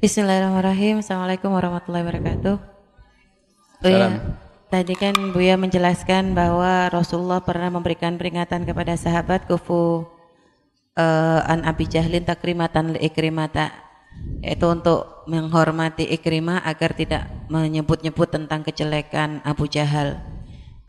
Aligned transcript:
Bismillahirrahmanirrahim. 0.00 1.04
Assalamualaikum 1.04 1.52
warahmatullahi 1.52 2.00
wabarakatuh. 2.08 2.56
Oh 2.56 3.84
Salam. 3.84 4.16
iya, 4.16 4.32
tadi 4.72 4.96
kan 4.96 5.12
Buya 5.36 5.60
menjelaskan 5.60 6.32
bahwa 6.32 6.88
Rasulullah 6.88 7.44
pernah 7.44 7.68
memberikan 7.68 8.16
peringatan 8.16 8.64
kepada 8.64 8.96
sahabat 8.96 9.44
kufu 9.44 10.08
eh, 10.96 11.40
an 11.44 11.68
Abi 11.68 11.84
Jahlin 11.84 12.24
takrimatan 12.24 12.96
li 12.96 13.04
ikrimata 13.04 13.76
yaitu 14.40 14.72
untuk 14.72 15.28
menghormati 15.28 16.08
Ikrimah 16.08 16.64
agar 16.64 16.96
tidak 16.96 17.28
menyebut-nyebut 17.52 18.32
tentang 18.32 18.64
kejelekan 18.64 19.44
Abu 19.44 19.68
Jahal. 19.68 20.16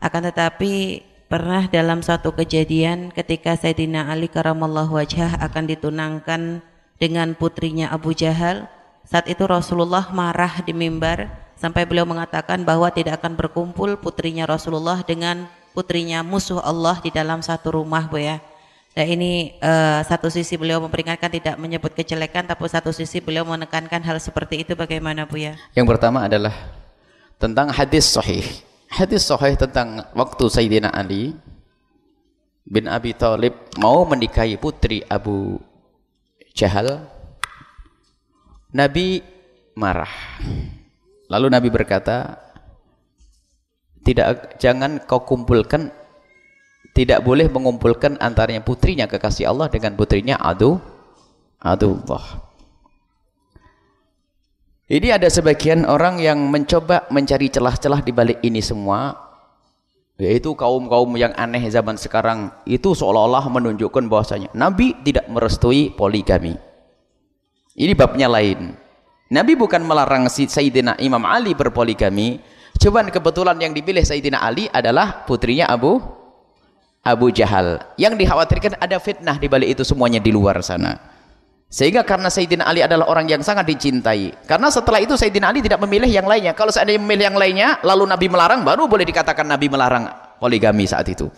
Akan 0.00 0.24
tetapi 0.24 1.04
pernah 1.28 1.68
dalam 1.68 2.00
suatu 2.00 2.32
kejadian 2.32 3.12
ketika 3.12 3.60
Sayyidina 3.60 4.08
Ali 4.08 4.32
karamallahu 4.32 4.96
wajhah 4.96 5.36
akan 5.36 5.68
ditunangkan 5.68 6.64
dengan 6.96 7.36
putrinya 7.36 7.92
Abu 7.92 8.16
Jahal, 8.16 8.72
saat 9.06 9.28
itu 9.28 9.44
Rasulullah 9.44 10.08
marah 10.14 10.62
di 10.62 10.72
mimbar 10.72 11.28
sampai 11.58 11.86
beliau 11.86 12.02
mengatakan 12.02 12.66
bahwa 12.66 12.90
tidak 12.90 13.22
akan 13.22 13.38
berkumpul 13.38 13.94
putrinya 14.00 14.48
Rasulullah 14.48 14.98
dengan 15.06 15.46
putrinya 15.72 16.20
musuh 16.26 16.60
Allah 16.60 17.00
di 17.00 17.14
dalam 17.14 17.40
satu 17.40 17.80
rumah, 17.80 18.06
Bu 18.10 18.20
ya. 18.20 18.42
Dan 18.92 19.08
ini 19.08 19.56
eh, 19.56 20.00
satu 20.04 20.28
sisi 20.28 20.60
beliau 20.60 20.76
memperingatkan 20.84 21.32
tidak 21.32 21.56
menyebut 21.56 21.96
kejelekan, 21.96 22.44
tapi 22.44 22.68
satu 22.68 22.92
sisi 22.92 23.24
beliau 23.24 23.46
menekankan 23.48 24.04
hal 24.04 24.20
seperti 24.20 24.68
itu 24.68 24.76
bagaimana 24.76 25.24
Bu 25.24 25.40
ya? 25.40 25.56
Yang 25.72 25.96
pertama 25.96 26.28
adalah 26.28 26.52
tentang 27.40 27.72
hadis 27.72 28.12
sahih. 28.12 28.44
Hadis 28.92 29.24
sahih 29.24 29.56
tentang 29.56 30.04
waktu 30.12 30.44
Sayyidina 30.52 30.92
Ali 30.92 31.32
bin 32.68 32.84
Abi 32.84 33.16
Thalib 33.16 33.56
mau 33.80 34.04
menikahi 34.04 34.60
putri 34.60 35.00
Abu 35.08 35.56
Jahal. 36.52 37.08
Nabi 38.72 39.20
marah. 39.76 40.12
Lalu 41.28 41.46
Nabi 41.52 41.68
berkata, 41.68 42.40
tidak 44.02 44.58
jangan 44.58 44.98
kau 45.06 45.22
kumpulkan 45.22 45.92
tidak 46.92 47.24
boleh 47.24 47.48
mengumpulkan 47.48 48.20
antaranya 48.20 48.60
putrinya 48.60 49.08
kekasih 49.08 49.48
Allah 49.48 49.72
dengan 49.72 49.96
putrinya 49.96 50.36
adu 50.36 50.76
adullah. 51.62 52.52
Ini 54.92 55.16
ada 55.16 55.28
sebagian 55.32 55.88
orang 55.88 56.20
yang 56.20 56.36
mencoba 56.52 57.08
mencari 57.08 57.48
celah-celah 57.48 58.04
di 58.04 58.12
balik 58.12 58.44
ini 58.44 58.60
semua 58.60 59.16
yaitu 60.20 60.52
kaum-kaum 60.52 61.08
yang 61.16 61.32
aneh 61.32 61.64
zaman 61.72 61.96
sekarang 61.96 62.52
itu 62.68 62.92
seolah-olah 62.92 63.48
menunjukkan 63.48 64.04
bahwasanya 64.12 64.52
Nabi 64.52 64.92
tidak 65.00 65.24
merestui 65.32 65.88
poligami. 65.96 66.71
Ini 67.72 67.96
babnya 67.96 68.28
lain. 68.28 68.76
Nabi 69.32 69.56
bukan 69.56 69.80
melarang 69.80 70.28
Sayyidina 70.28 71.00
Imam 71.00 71.24
Ali 71.24 71.56
berpoligami, 71.56 72.36
cuman 72.76 73.08
kebetulan 73.08 73.56
yang 73.56 73.72
dipilih 73.72 74.04
Sayyidina 74.04 74.44
Ali 74.44 74.68
adalah 74.68 75.24
putrinya 75.24 75.72
Abu 75.72 75.96
Abu 77.00 77.32
Jahal. 77.32 77.80
Yang 77.96 78.20
dikhawatirkan 78.20 78.76
ada 78.76 79.00
fitnah 79.00 79.40
di 79.40 79.48
balik 79.48 79.72
itu 79.72 79.82
semuanya 79.88 80.20
di 80.20 80.28
luar 80.28 80.60
sana. 80.60 81.00
Sehingga 81.72 82.04
karena 82.04 82.28
Sayyidina 82.28 82.68
Ali 82.68 82.84
adalah 82.84 83.08
orang 83.08 83.24
yang 83.24 83.40
sangat 83.40 83.64
dicintai. 83.64 84.44
Karena 84.44 84.68
setelah 84.68 85.00
itu 85.00 85.16
Sayyidina 85.16 85.48
Ali 85.48 85.64
tidak 85.64 85.80
memilih 85.80 86.12
yang 86.12 86.28
lainnya. 86.28 86.52
Kalau 86.52 86.68
seandainya 86.68 87.00
memilih 87.00 87.32
yang 87.32 87.38
lainnya, 87.40 87.68
lalu 87.80 88.04
Nabi 88.04 88.28
melarang, 88.28 88.60
baru 88.60 88.84
boleh 88.84 89.08
dikatakan 89.08 89.48
Nabi 89.48 89.72
melarang 89.72 90.04
poligami 90.36 90.84
saat 90.84 91.08
itu. 91.08 91.32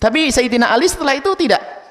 Tapi 0.00 0.32
Sayyidina 0.32 0.72
Ali 0.72 0.88
setelah 0.88 1.12
itu 1.12 1.28
tidak. 1.36 1.83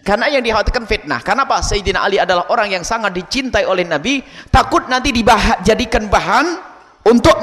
Karena 0.00 0.32
yang 0.32 0.40
dikhawatirkan 0.40 0.88
fitnah. 0.88 1.20
Kenapa? 1.20 1.60
Sayyidina 1.60 2.00
Ali 2.00 2.16
adalah 2.16 2.48
orang 2.48 2.72
yang 2.72 2.84
sangat 2.84 3.12
dicintai 3.12 3.68
oleh 3.68 3.84
Nabi. 3.84 4.24
Takut 4.48 4.88
nanti 4.88 5.12
dijadikan 5.12 6.08
bahan 6.08 6.46
untuk 7.04 7.36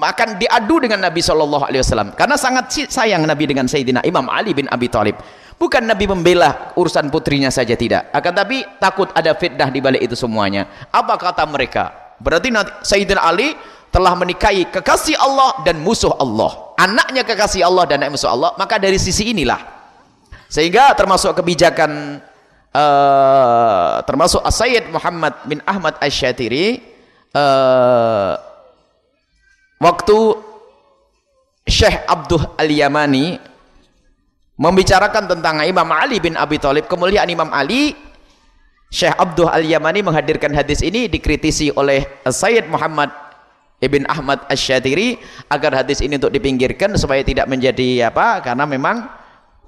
akan 0.00 0.28
diadu 0.42 0.82
dengan 0.82 1.06
Nabi 1.06 1.22
Shallallahu 1.22 1.70
Alaihi 1.70 1.82
Wasallam. 1.86 2.10
Karena 2.18 2.34
sangat 2.34 2.90
sayang 2.90 3.22
Nabi 3.22 3.46
dengan 3.46 3.70
Sayyidina 3.70 4.02
Imam 4.02 4.26
Ali 4.26 4.58
bin 4.58 4.66
Abi 4.66 4.90
Thalib. 4.90 5.14
Bukan 5.54 5.86
Nabi 5.86 6.08
membela 6.08 6.72
urusan 6.74 7.12
putrinya 7.12 7.52
saja 7.52 7.76
tidak. 7.78 8.10
Akan 8.10 8.32
tapi 8.34 8.64
takut 8.80 9.12
ada 9.12 9.36
fitnah 9.36 9.68
di 9.70 9.78
balik 9.78 10.02
itu 10.02 10.16
semuanya. 10.18 10.66
Apa 10.90 11.14
kata 11.20 11.46
mereka? 11.46 12.16
Berarti 12.18 12.50
nanti 12.50 12.74
Sayyidina 12.82 13.22
Ali 13.22 13.54
telah 13.94 14.18
menikahi 14.18 14.66
kekasih 14.66 15.14
Allah 15.14 15.62
dan 15.62 15.78
musuh 15.78 16.10
Allah. 16.18 16.74
Anaknya 16.80 17.22
kekasih 17.22 17.62
Allah 17.62 17.86
dan 17.86 18.02
anak 18.02 18.18
musuh 18.18 18.32
Allah. 18.32 18.50
Maka 18.56 18.80
dari 18.80 18.96
sisi 18.96 19.30
inilah 19.30 19.79
sehingga 20.50 20.90
termasuk 20.98 21.30
kebijakan 21.38 22.18
eh, 22.74 23.94
termasuk 24.02 24.42
Sayyid 24.50 24.90
Muhammad 24.90 25.38
bin 25.46 25.62
Ahmad 25.62 25.94
Asy-Syatiri 26.02 26.82
eh, 27.30 28.32
waktu 29.78 30.18
Syekh 31.70 32.02
Abdul 32.10 32.42
Al-Yamani 32.58 33.38
membicarakan 34.58 35.30
tentang 35.30 35.62
Imam 35.62 35.86
Ali 35.94 36.18
bin 36.18 36.34
Abi 36.34 36.58
Thalib 36.58 36.90
kemuliaan 36.90 37.30
Imam 37.30 37.48
Ali 37.54 37.94
Syekh 38.90 39.14
Abdul 39.14 39.46
Al-Yamani 39.46 40.02
menghadirkan 40.02 40.50
hadis 40.50 40.82
ini 40.82 41.06
dikritisi 41.06 41.70
oleh 41.78 42.02
Sayyid 42.26 42.66
Muhammad 42.66 43.14
Ibn 43.78 44.02
Ahmad 44.10 44.50
Asy-Syatiri 44.50 45.14
agar 45.46 45.86
hadis 45.86 46.02
ini 46.02 46.18
untuk 46.18 46.34
dipinggirkan 46.34 46.90
supaya 46.98 47.22
tidak 47.22 47.46
menjadi 47.46 48.10
apa 48.10 48.42
karena 48.42 48.66
memang 48.66 49.19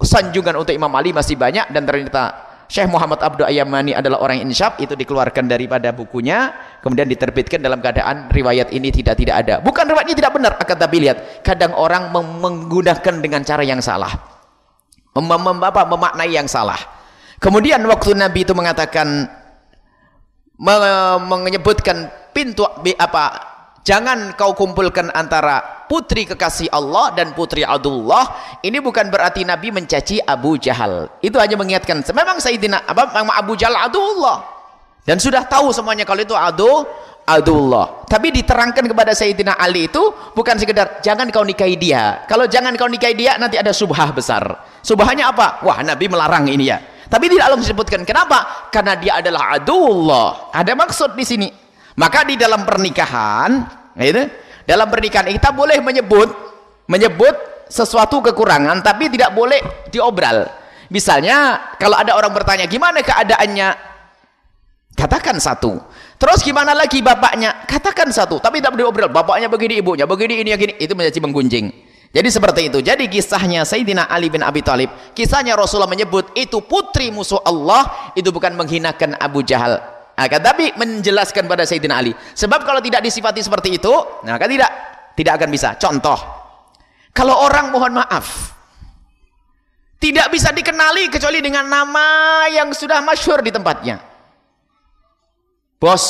sanjungan 0.03 0.59
untuk 0.59 0.75
Imam 0.75 0.91
Ali 0.93 1.15
masih 1.15 1.39
banyak 1.39 1.71
dan 1.71 1.83
ternyata 1.87 2.53
Syekh 2.67 2.89
Muhammad 2.89 3.21
Abdul 3.21 3.45
Ayyamani 3.45 3.93
adalah 3.93 4.23
orang 4.23 4.41
yang 4.41 4.49
insyaf 4.49 4.79
itu 4.81 4.97
dikeluarkan 4.97 5.45
daripada 5.45 5.93
bukunya 5.93 6.51
kemudian 6.81 7.05
diterbitkan 7.05 7.61
dalam 7.61 7.77
keadaan 7.83 8.31
riwayat 8.33 8.73
ini 8.73 8.89
tidak 8.89 9.19
tidak 9.19 9.35
ada. 9.45 9.55
Bukan 9.61 9.85
riwayat 9.85 10.07
ini 10.09 10.17
tidak 10.17 10.33
benar 10.33 10.53
akan 10.57 10.77
tapi 10.79 10.97
lihat 11.03 11.45
kadang 11.45 11.75
orang 11.77 12.09
menggunakan 12.13 13.15
dengan 13.21 13.45
cara 13.45 13.61
yang 13.61 13.77
salah. 13.83 14.09
Mem 15.13 15.29
mem 15.29 15.59
apa, 15.61 15.85
memaknai 15.85 16.33
yang 16.33 16.49
salah. 16.49 16.79
Kemudian 17.37 17.83
waktu 17.85 18.17
Nabi 18.17 18.41
itu 18.41 18.57
mengatakan 18.57 19.29
me- 20.57 21.19
menyebutkan 21.21 22.09
pintu 22.33 22.65
apa 22.97 23.52
Jangan 23.83 24.39
kau 24.39 24.55
kumpulkan 24.55 25.11
antara 25.11 25.83
putri 25.91 26.23
kekasih 26.23 26.71
Allah 26.71 27.11
dan 27.11 27.35
putri 27.35 27.67
Abdullah. 27.67 28.57
Ini 28.63 28.79
bukan 28.79 29.11
berarti 29.11 29.43
Nabi 29.43 29.75
mencaci 29.75 30.23
Abu 30.23 30.55
Jahal. 30.55 31.11
Itu 31.19 31.35
hanya 31.35 31.59
mengingatkan. 31.59 31.99
Memang 32.15 32.39
Sayyidina 32.39 32.87
Abu 32.87 33.59
Jahal 33.59 33.75
Abdullah. 33.83 34.39
Dan 35.03 35.19
sudah 35.19 35.43
tahu 35.43 35.75
semuanya 35.75 36.07
kalau 36.07 36.23
itu 36.23 36.31
Adu 36.31 36.87
Abdullah. 37.27 38.07
Tapi 38.07 38.31
diterangkan 38.31 38.87
kepada 38.87 39.11
Sayyidina 39.11 39.59
Ali 39.59 39.91
itu 39.91 39.99
bukan 40.31 40.55
sekedar 40.55 41.03
jangan 41.03 41.27
kau 41.27 41.43
nikahi 41.43 41.75
dia. 41.75 42.23
Kalau 42.23 42.47
jangan 42.47 42.71
kau 42.79 42.87
nikahi 42.87 43.19
dia 43.19 43.35
nanti 43.35 43.59
ada 43.59 43.75
subhah 43.75 44.15
besar. 44.15 44.63
Subhahnya 44.79 45.27
apa? 45.35 45.59
Wah 45.59 45.83
Nabi 45.83 46.07
melarang 46.07 46.47
ini 46.47 46.71
ya. 46.71 46.79
Tapi 47.11 47.27
tidak 47.27 47.51
Allah 47.51 47.59
disebutkan. 47.59 48.07
Kenapa? 48.07 48.71
Karena 48.71 48.95
dia 48.95 49.19
adalah 49.19 49.59
Abdullah. 49.59 50.55
Ada 50.55 50.71
maksud 50.71 51.19
di 51.19 51.27
sini. 51.27 51.62
Maka 51.93 52.25
di 52.25 52.35
dalam 52.39 52.65
pernikahan, 52.65 53.51
gitu, 53.97 54.23
dalam 54.65 54.87
pernikahan 54.89 55.29
kita 55.29 55.53
boleh 55.53 55.77
menyebut 55.83 56.29
menyebut 56.89 57.35
sesuatu 57.69 58.19
kekurangan 58.19 58.81
tapi 58.83 59.09
tidak 59.13 59.31
boleh 59.33 59.61
diobral. 59.93 60.49
Misalnya 60.93 61.71
kalau 61.81 61.97
ada 61.97 62.13
orang 62.13 62.33
bertanya, 62.33 62.65
"Gimana 62.69 63.01
keadaannya?" 63.01 63.93
Katakan 64.93 65.41
satu. 65.41 65.81
Terus 66.21 66.45
gimana 66.45 66.77
lagi 66.77 67.01
bapaknya? 67.01 67.65
Katakan 67.65 68.13
satu, 68.13 68.37
tapi 68.37 68.61
tidak 68.61 68.77
diobral. 68.77 69.09
Bapaknya 69.09 69.49
begini, 69.49 69.81
ibunya 69.81 70.05
begini, 70.05 70.45
ini 70.45 70.53
gini, 70.53 70.73
itu 70.77 70.93
menjadi 70.93 71.17
menggunjing. 71.17 71.65
Jadi 72.13 72.29
seperti 72.29 72.69
itu. 72.69 72.79
Jadi 72.85 73.09
kisahnya 73.09 73.65
Sayyidina 73.65 74.05
Ali 74.05 74.29
bin 74.29 74.45
Abi 74.45 74.61
Thalib, 74.61 74.93
kisahnya 75.17 75.57
Rasulullah 75.57 75.89
menyebut 75.89 76.29
itu 76.37 76.61
putri 76.61 77.09
musuh 77.09 77.41
Allah, 77.41 78.13
itu 78.13 78.29
bukan 78.29 78.53
menghinakan 78.53 79.17
Abu 79.17 79.41
Jahal. 79.41 79.81
Akan 80.13 80.41
tapi 80.45 80.69
menjelaskan 80.77 81.49
pada 81.49 81.65
Sayyidina 81.65 81.97
Ali. 81.97 82.13
Sebab 82.13 82.61
kalau 82.61 82.77
tidak 82.85 83.01
disifati 83.01 83.41
seperti 83.41 83.81
itu, 83.81 83.93
nah 84.21 84.37
kan 84.37 84.45
tidak 84.45 84.71
tidak 85.17 85.41
akan 85.41 85.49
bisa. 85.49 85.73
Contoh, 85.81 86.17
kalau 87.13 87.33
orang 87.41 87.73
mohon 87.73 87.97
maaf 87.97 88.53
tidak 89.97 90.29
bisa 90.29 90.53
dikenali 90.53 91.09
kecuali 91.09 91.39
dengan 91.41 91.65
nama 91.65 92.43
yang 92.51 92.69
sudah 92.75 93.01
masyhur 93.01 93.41
di 93.41 93.49
tempatnya. 93.49 94.03
Bos, 95.81 96.03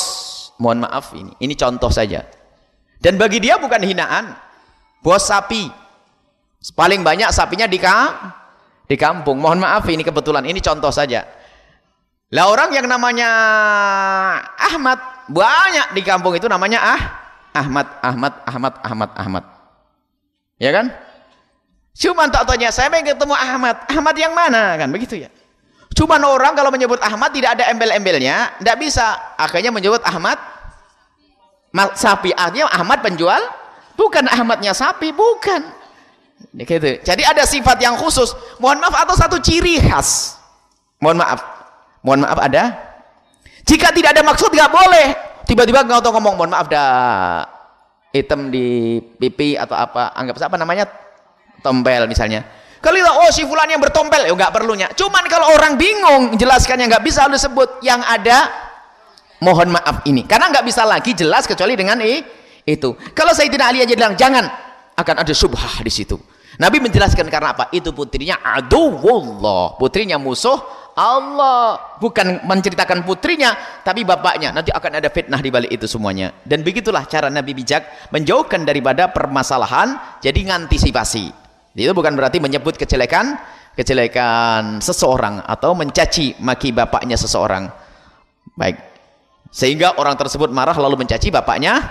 mohon 0.60 0.82
maaf 0.82 1.16
ini. 1.16 1.32
Ini 1.40 1.54
contoh 1.54 1.88
saja. 1.88 2.26
Dan 3.00 3.16
bagi 3.16 3.40
dia 3.40 3.56
bukan 3.56 3.80
hinaan. 3.80 4.36
Bos 5.00 5.30
sapi. 5.30 5.70
Paling 6.76 7.04
banyak 7.04 7.28
sapinya 7.32 7.68
di 7.68 7.76
ka 7.76 7.96
di 8.84 8.96
kampung. 8.96 9.40
Mohon 9.40 9.68
maaf 9.68 9.84
ini 9.88 10.00
kebetulan 10.00 10.44
ini 10.48 10.60
contoh 10.60 10.92
saja. 10.92 11.43
Lah 12.32 12.48
orang 12.48 12.72
yang 12.72 12.88
namanya 12.88 13.28
Ahmad 14.56 14.98
banyak 15.28 15.92
di 15.92 16.02
kampung 16.04 16.32
itu 16.36 16.48
namanya 16.48 16.80
ah 16.80 17.02
Ahmad 17.54 17.86
Ahmad 18.00 18.34
Ahmad 18.48 18.74
Ahmad 18.80 19.10
Ahmad. 19.14 19.44
Ya 20.56 20.70
kan? 20.72 20.88
Cuma 21.94 22.26
tak 22.26 22.48
tanya 22.50 22.74
saya 22.74 22.90
pengen 22.90 23.14
ketemu 23.14 23.34
Ahmad. 23.36 23.76
Ahmad 23.86 24.14
yang 24.18 24.32
mana 24.34 24.74
kan 24.74 24.90
begitu 24.90 25.20
ya. 25.20 25.30
Cuman 25.94 26.18
orang 26.26 26.58
kalau 26.58 26.74
menyebut 26.74 26.98
Ahmad 26.98 27.30
tidak 27.30 27.54
ada 27.54 27.70
embel-embelnya, 27.70 28.58
tidak 28.58 28.76
bisa. 28.82 29.14
Akhirnya 29.38 29.70
menyebut 29.70 30.02
Ahmad 30.02 30.34
sapi. 31.94 32.34
Artinya 32.34 32.66
Ahmad 32.66 32.98
penjual, 32.98 33.38
bukan 33.94 34.26
Ahmadnya 34.26 34.74
sapi, 34.74 35.14
bukan. 35.14 35.62
Gitu. 36.50 36.98
Jadi 36.98 37.22
ada 37.22 37.46
sifat 37.46 37.78
yang 37.78 37.94
khusus. 37.94 38.34
Mohon 38.58 38.90
maaf 38.90 39.06
atau 39.06 39.14
satu 39.14 39.36
ciri 39.38 39.78
khas. 39.78 40.34
Mohon 40.98 41.22
maaf. 41.22 41.53
Mohon 42.04 42.28
maaf 42.28 42.38
ada. 42.44 42.64
Jika 43.64 43.90
tidak 43.90 44.14
ada 44.14 44.22
maksud 44.22 44.52
nggak 44.52 44.70
boleh. 44.70 45.06
Tiba-tiba 45.48 45.82
nggak 45.82 46.04
tahu 46.04 46.12
ngomong 46.20 46.34
mohon 46.36 46.50
maaf 46.52 46.68
dah 46.68 46.88
hitam 48.12 48.52
di 48.52 49.00
pipi 49.00 49.56
atau 49.56 49.74
apa. 49.74 50.12
Anggap 50.12 50.36
apa 50.44 50.56
namanya 50.60 50.84
tompel 51.64 52.04
misalnya 52.04 52.44
kalau 52.84 53.00
oh 53.24 53.32
si 53.32 53.48
fulan 53.48 53.64
yang 53.72 53.80
bertompel, 53.80 54.28
ya 54.28 54.32
nggak 54.36 54.52
perlunya. 54.52 54.92
Cuman 54.92 55.24
kalau 55.24 55.56
orang 55.56 55.80
bingung 55.80 56.36
jelaskannya 56.36 56.92
nggak 56.92 57.00
bisa 57.00 57.24
lu 57.32 57.40
sebut 57.40 57.80
yang 57.80 58.04
ada 58.04 58.44
mohon 59.40 59.72
maaf 59.72 60.04
ini. 60.04 60.28
Karena 60.28 60.52
nggak 60.52 60.68
bisa 60.68 60.84
lagi 60.84 61.16
jelas 61.16 61.48
kecuali 61.48 61.80
dengan 61.80 62.04
i, 62.04 62.20
itu. 62.68 62.92
Kalau 63.16 63.32
saya 63.32 63.48
tidak 63.48 63.72
Ali 63.72 63.80
aja 63.80 63.96
bilang 63.96 64.12
jangan 64.20 64.44
akan 65.00 65.16
ada 65.24 65.32
subhah 65.32 65.80
di 65.80 65.88
situ. 65.88 66.20
Nabi 66.60 66.84
menjelaskan 66.84 67.24
karena 67.32 67.56
apa? 67.56 67.72
Itu 67.72 67.96
putrinya 67.96 68.44
aduwullah, 68.44 69.80
putrinya 69.80 70.20
musuh 70.20 70.60
Allah. 70.94 71.98
Bukan 71.98 72.46
menceritakan 72.46 73.02
putrinya, 73.02 73.54
tapi 73.82 74.06
bapaknya. 74.06 74.54
Nanti 74.54 74.70
akan 74.70 75.02
ada 75.02 75.10
fitnah 75.10 75.38
di 75.42 75.50
balik 75.50 75.70
itu 75.70 75.86
semuanya. 75.90 76.30
Dan 76.46 76.62
begitulah 76.62 77.04
cara 77.06 77.28
Nabi 77.28 77.54
bijak 77.54 78.10
menjauhkan 78.14 78.62
daripada 78.62 79.10
permasalahan, 79.10 80.18
jadi 80.22 80.54
ngantisipasi. 80.54 81.30
Itu 81.74 81.90
bukan 81.90 82.14
berarti 82.14 82.38
menyebut 82.38 82.78
kejelekan 82.78 83.34
kejelekan 83.74 84.78
seseorang 84.78 85.42
atau 85.42 85.74
mencaci 85.74 86.38
maki 86.38 86.70
bapaknya 86.70 87.18
seseorang. 87.18 87.66
Baik. 88.54 88.78
Sehingga 89.50 89.98
orang 89.98 90.14
tersebut 90.14 90.50
marah 90.50 90.74
lalu 90.78 91.02
mencaci 91.02 91.30
bapaknya 91.34 91.82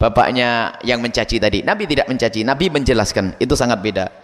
bapaknya 0.00 0.80
yang 0.84 1.04
mencaci 1.04 1.36
tadi. 1.40 1.60
Nabi 1.60 1.84
tidak 1.84 2.08
mencaci, 2.08 2.40
Nabi 2.44 2.72
menjelaskan. 2.72 3.36
Itu 3.36 3.56
sangat 3.56 3.84
beda. 3.84 4.23